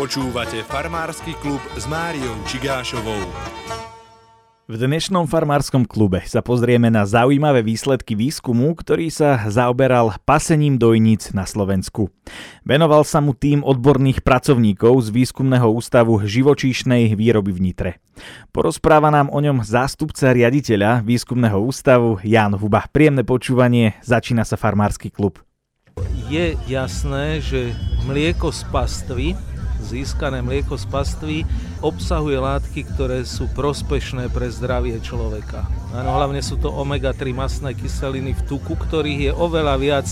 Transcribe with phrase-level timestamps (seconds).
[0.00, 3.20] Počúvate farmársky klub s Máriou Čigášovou.
[4.64, 11.36] V dnešnom farmárskom klube sa pozrieme na zaujímavé výsledky výskumu, ktorý sa zaoberal pasením dojnic
[11.36, 12.08] na Slovensku.
[12.64, 17.90] Venoval sa mu tým odborných pracovníkov z Výskumného ústavu živočíšnej výroby v Nitre.
[18.56, 22.88] Porozpráva nám o ňom zástupca riaditeľa Výskumného ústavu Jan Huba.
[22.88, 25.44] Príjemné počúvanie, začína sa farmársky klub.
[26.32, 27.76] Je jasné, že
[28.08, 29.36] mlieko z pastvy
[29.82, 31.36] získané mlieko z pastvy
[31.80, 35.64] obsahuje látky, ktoré sú prospešné pre zdravie človeka.
[35.96, 40.08] Áno, hlavne sú to omega-3 masné kyseliny v tuku, ktorých je oveľa viac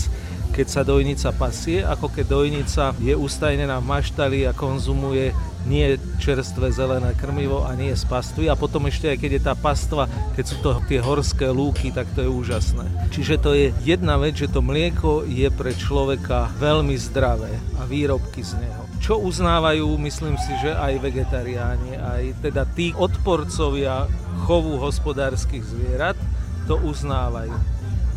[0.49, 5.31] keď sa dojnica pasie, ako keď dojnica je ustajnená v maštali a konzumuje
[5.69, 8.49] nie čerstvé zelené krmivo a nie z pastvy.
[8.49, 12.09] A potom ešte aj keď je tá pastva, keď sú to tie horské lúky, tak
[12.17, 12.85] to je úžasné.
[13.13, 18.41] Čiže to je jedna vec, že to mlieko je pre človeka veľmi zdravé a výrobky
[18.41, 24.05] z neho čo uznávajú, myslím si, že aj vegetariáni, aj teda tí odporcovia
[24.45, 26.19] chovu hospodárskych zvierat
[26.67, 27.55] to uznávajú.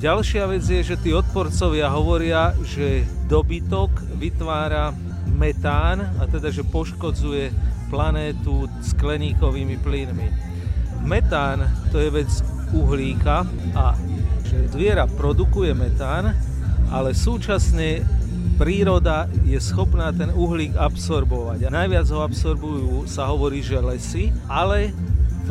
[0.02, 4.90] Ďalšia vec je, že tí odporcovia hovoria, že dobytok vytvára
[5.30, 7.54] metán, a teda, že poškodzuje
[7.86, 10.28] planétu skleníkovými plynmi.
[11.06, 11.62] Metán
[11.94, 12.30] to je vec
[12.74, 13.46] uhlíka
[13.78, 13.94] a
[14.42, 16.34] že zviera produkuje metán,
[16.90, 18.02] ale súčasne
[18.62, 21.66] príroda je schopná ten uhlík absorbovať.
[21.66, 24.94] A najviac ho absorbujú, sa hovorí, že lesy, ale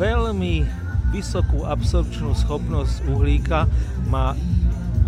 [0.00, 0.64] veľmi
[1.12, 3.68] vysokú absorpčnú schopnosť uhlíka
[4.08, 4.32] má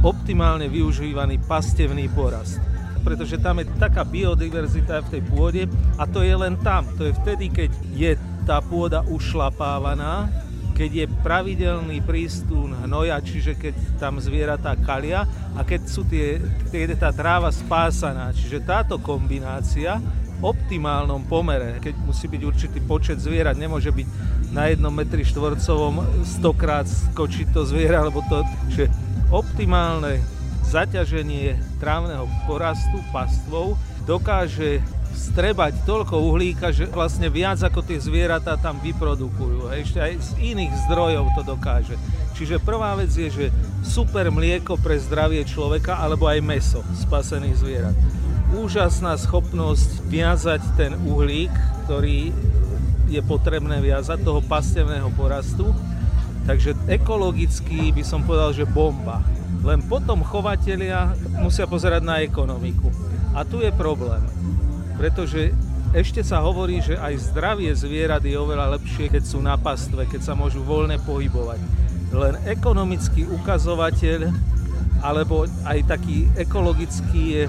[0.05, 2.61] optimálne využívaný pastevný porast
[3.05, 5.63] pretože tam je taká biodiverzita v tej pôde
[6.01, 6.89] a to je len tam.
[6.97, 8.17] To je vtedy, keď je
[8.49, 10.33] tá pôda ušlapávaná,
[10.75, 15.23] keď je pravidelný prístun hnoja, čiže keď tam zvieratá kalia
[15.55, 18.35] a keď, sú tie, keď je tá tráva spásaná.
[18.35, 20.03] Čiže táto kombinácia
[20.43, 24.07] v optimálnom pomere, keď musí byť určitý počet zvierat, nemôže byť
[24.51, 28.43] na jednom metri štvorcovom stokrát skočiť to zviera, lebo to,
[28.75, 28.91] že
[29.31, 30.19] optimálne
[30.67, 34.83] zaťaženie trávneho porastu pastvou dokáže
[35.15, 39.71] strebať toľko uhlíka, že vlastne viac ako tie zvieratá tam vyprodukujú.
[39.71, 41.97] Ešte aj z iných zdrojov to dokáže.
[42.35, 43.47] Čiže prvá vec je, že
[43.87, 47.97] super mlieko pre zdravie človeka alebo aj meso spasených zvierat.
[48.55, 51.51] Úžasná schopnosť viazať ten uhlík,
[51.87, 52.35] ktorý
[53.07, 55.71] je potrebné viazať toho pastevného porastu.
[56.45, 59.25] Takže ekologicky by som povedal, že bomba.
[59.65, 62.93] Len potom chovatelia musia pozerať na ekonomiku.
[63.33, 64.21] A tu je problém
[64.99, 65.55] pretože
[65.95, 70.27] ešte sa hovorí, že aj zdravie zvierat je oveľa lepšie, keď sú na pastve, keď
[70.27, 71.63] sa môžu voľne pohybovať.
[72.11, 74.31] Len ekonomický ukazovateľ
[75.05, 77.45] alebo aj taký ekologický je,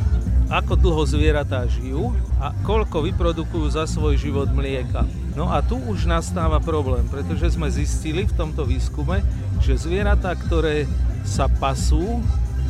[0.54, 5.08] ako dlho zvieratá žijú a koľko vyprodukujú za svoj život mlieka.
[5.34, 9.26] No a tu už nastáva problém, pretože sme zistili v tomto výskume,
[9.58, 10.86] že zvieratá, ktoré
[11.26, 12.22] sa pasú,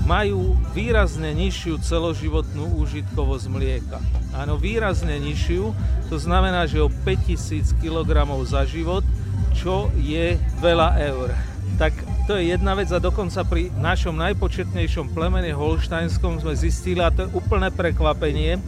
[0.03, 3.97] majú výrazne nižšiu celoživotnú úžitkovosť mlieka.
[4.35, 5.71] Áno, výrazne nižšiu,
[6.11, 8.11] to znamená, že o 5000 kg
[8.43, 9.07] za život,
[9.55, 11.31] čo je veľa eur.
[11.79, 11.95] Tak
[12.27, 17.25] to je jedna vec a dokonca pri našom najpočetnejšom plemene Holštajnskom sme zistili, a to
[17.25, 18.59] je úplné prekvapenie,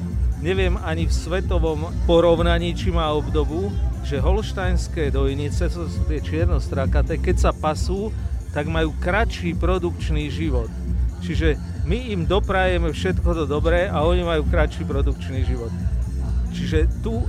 [0.41, 3.73] neviem ani v svetovom porovnaní, či má obdobu,
[4.07, 8.13] že holštajnské dojnice, to sú tie čiernostrakaté, keď sa pasú,
[8.55, 10.71] tak majú kratší produkčný život.
[11.21, 11.57] Čiže
[11.87, 15.71] my im doprajeme všetko to dobré a oni majú kratší produkčný život.
[16.53, 17.23] Čiže tu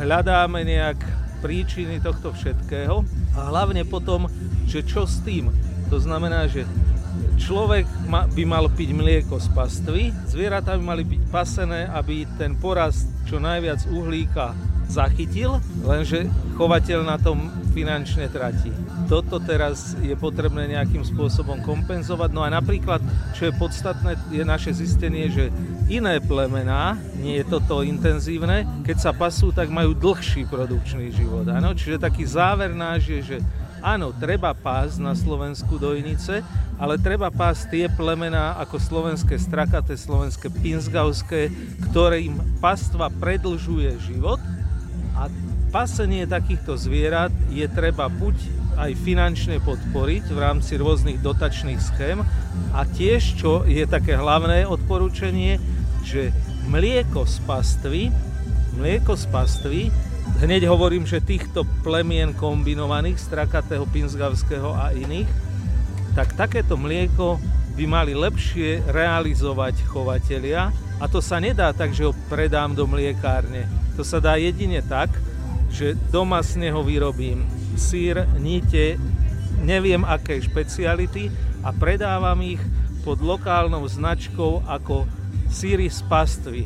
[0.00, 0.98] hľadáme nejak
[1.40, 3.02] príčiny tohto všetkého
[3.36, 4.28] a hlavne potom,
[4.68, 5.48] že čo s tým.
[5.88, 6.68] To znamená, že
[7.40, 13.06] človek by mal piť mlieko z pastvy, zvieratá by mali byť pasené, aby ten porast
[13.24, 14.52] čo najviac uhlíka
[14.90, 16.26] zachytil, lenže
[16.58, 18.74] chovateľ na tom finančne tratí.
[19.06, 22.30] Toto teraz je potrebné nejakým spôsobom kompenzovať.
[22.34, 22.98] No a napríklad,
[23.38, 25.54] čo je podstatné, je naše zistenie, že
[25.86, 31.46] iné plemená, nie je toto intenzívne, keď sa pasú, tak majú dlhší produkčný život.
[31.46, 31.70] Ano?
[31.70, 33.36] Čiže taký záver náš je, že
[33.80, 36.44] áno, treba pás na Slovensku dojnice,
[36.80, 41.52] ale treba pás tie plemená ako slovenské strakaté, slovenské pinsgauské,
[41.90, 44.40] ktorým pastva predlžuje život.
[45.16, 45.28] A
[45.68, 48.36] pasenie takýchto zvierat je treba buď
[48.80, 52.24] aj finančne podporiť v rámci rôznych dotačných schém.
[52.72, 55.60] A tiež, čo je také hlavné odporúčanie,
[56.00, 56.32] že
[56.64, 58.02] mlieko z pastvy,
[58.80, 59.82] mlieko z pastvy,
[60.40, 65.28] hneď hovorím, že týchto plemien kombinovaných, strakatého, pinsgavského a iných,
[66.16, 67.38] tak takéto mlieko
[67.78, 73.64] by mali lepšie realizovať chovatelia, A to sa nedá tak, že ho predám do mliekárne.
[73.96, 75.08] To sa dá jedine tak,
[75.72, 77.48] že doma z neho vyrobím
[77.80, 79.00] sír, nite,
[79.64, 81.32] neviem aké špeciality
[81.64, 82.60] a predávam ich
[83.00, 85.08] pod lokálnou značkou ako
[85.48, 86.62] síry z pastvy.